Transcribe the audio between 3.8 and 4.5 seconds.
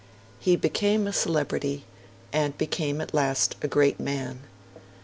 man.